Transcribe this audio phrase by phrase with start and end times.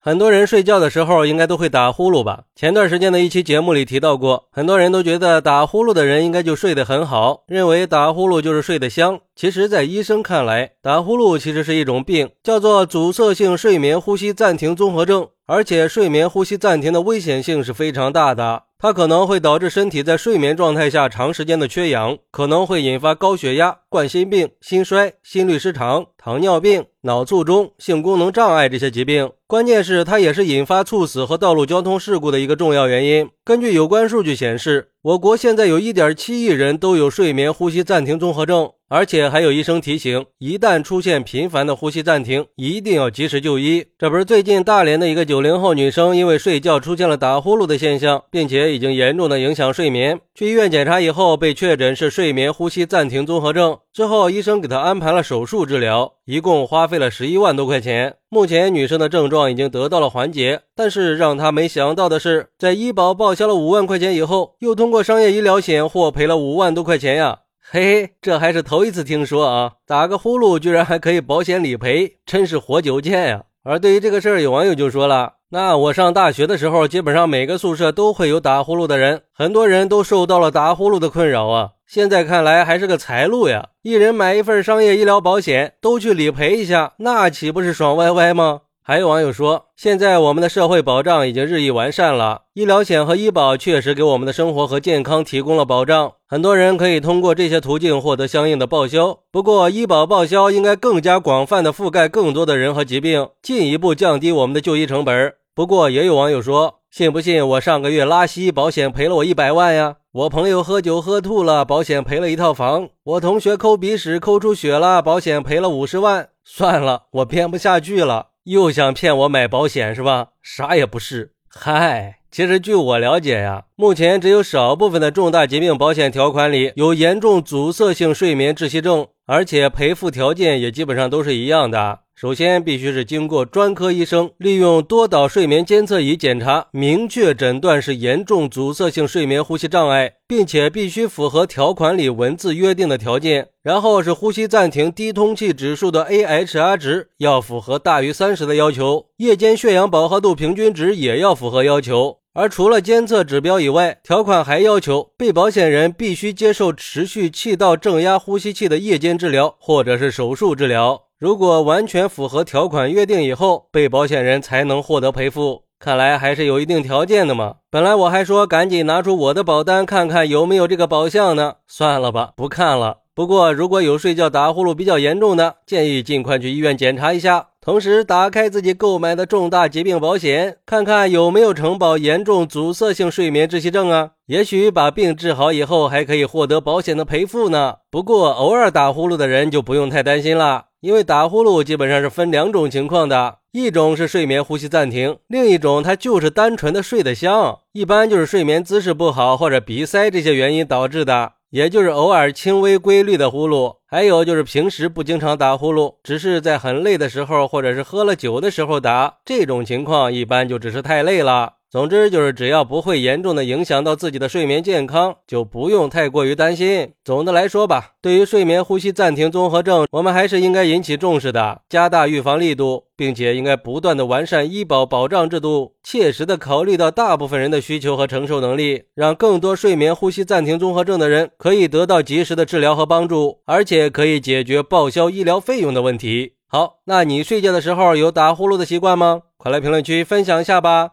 [0.00, 2.44] 很多人睡觉的时候应该都会打呼噜吧？
[2.54, 9.18] 前段时间的一期节目里提到过，很多人都觉得打呼噜的人应该就睡得很好，认为打呼噜就是睡得香。
[9.34, 18.62] 其实，在医生看来，打呼噜其实是一种病，叫做阻塞性睡眠呼吸暂停综合症，而且睡眠呼吸暂停的危险性是非常大的。
[18.80, 29.32] 它可能会导致身体在睡眠状态下长时间的缺氧，可能会引发高血压、冠心病、心衰、心律失常、糖尿病、脑卒中、性功能障碍这些疾病。
[29.48, 33.30] 关键是是它也是引发猝死和道路交通事故的一个重要原因。
[33.42, 38.70] 根据有关数据显示，我国现在有一点七亿人都有睡眠呼吸暂停综合症。
[38.90, 43.84] 而且还有医生提醒，一旦出现频繁的呼吸暂停，一定要及时就医。
[43.98, 53.78] 这不是最近大连的一个九零后女生，因为睡觉出现了打呼噜的现象，并且已经严重的影响睡眠，去医院检查以后被确诊是睡眠呼吸暂停综合症。
[53.92, 58.14] 之后医生给她安排了手术治疗，一共花费了十一万多块钱。
[58.30, 67.40] 目前女生的症状已经得到了缓解，但是让她没想到的是，在医保报销了五万块钱以后，又通过商业医疗险获赔了五万多块钱呀。
[67.70, 69.72] 嘿嘿，这还是头一次听说啊！
[69.86, 73.42] 打个呼噜居然还可以保险理赔，真是活久见呀！
[73.62, 81.72] 而对于这个事儿，有网友就说了：“那我上大学的时候，基本上每个宿舍都会有打呼噜的人，很多人都受到了打呼噜的困扰啊。
[81.86, 83.68] 现在看来还是个财路呀！
[83.82, 99.18] 一人买一份商业医疗保险，都去理赔一下，那岂不是爽歪歪吗？”还有网友说，现在我们的社会保障已经日益完善了，医疗险和医保确实给我们的生活和健康提供了保障，很多人可以通过这些途径获得相应的报销。
[99.30, 105.34] 不过，医保报销应该更加广泛的覆盖更多的人和疾病，进一步降低我们的就医成本。
[105.54, 109.96] 不过，也有网友说，信不信我上个月拉稀，保险赔了我一百万呀？
[110.12, 116.30] 我朋友喝酒喝吐了，保险赔了一套房；我同学抠鼻屎抠出血了，保险赔了五十万。
[116.42, 118.28] 算了，我编不下去了。
[118.48, 120.28] 又想骗我买保险是吧？
[120.42, 121.32] 啥也不是。
[121.50, 132.00] 嗨，其实据我了解呀，目前只有少部分的重大疾病保险条款里有严重阻塞性睡眠窒息症，而且赔付条件也基本上都是一样的。
[132.20, 143.50] 首先，必须是经过专科医生利用多导睡眠监测仪检查，明确诊断是严重阻塞性睡眠呼吸障碍，并且必须符合条款里文字约定的条件。
[143.62, 152.16] 然后是呼吸暂停低通气指数的 AHR 值要符合大于三十的要求，夜间血氧饱和度平均值也要符合要求。
[152.34, 161.02] 而除了监测指标以外，条款还要求被保险人必须接受持续气道正压呼吸器的夜间治疗或者是手术治疗。
[161.18, 165.64] 如果完全符合条款约定以后，被保险人才能获得赔付。
[165.80, 167.56] 看来还是有一定条件的嘛。
[167.70, 172.98] 本来我还说赶紧拿出我的保单看看有没有这个保项呢，算了吧，不看了。
[173.16, 177.48] 不过如果有睡觉打呼噜比较严重的，建议尽快去医院检查一下。
[177.60, 184.12] 同时，打开自己购买的重大疾病保险，看看有没有承保严重阻塞性睡眠窒息症啊？
[184.26, 187.74] 也许把病治好以后，还可以获得保险的赔付呢。
[187.90, 201.32] 不过，偶尔打呼噜的人就不用太担心了，因为打呼噜基本上是分两种情况的，一种是睡眠呼吸暂停，另一种它就是单纯的睡得香，一般就是睡眠姿势不好或者鼻塞这些原因导致的。
[201.50, 211.54] 也就是偶尔轻微规律的呼噜，还有就是平时不经常打呼噜，只是在很累的时候或者是喝了酒的时候打，这种情况一般就只是太累了。
[211.70, 216.92] 总之就是，只要不会严重的影响到自己的睡眠健康，就不用太过于担心。
[217.04, 236.32] 总的来说吧，对于睡眠呼吸暂停综合症，我们还是应该引起重视的，加大预防力度，并且应该不断的完善医保保障制度，切实的考虑到大部分人的需求和承受能力，让更多睡眠呼吸暂停综合症的人可以得到及时的治疗和帮助，而且可以解决报销医疗费用的问题。
[236.46, 239.20] 好，那你睡觉的时候有打呼噜的习惯吗？
[239.36, 240.92] 快来评论区分享一下吧。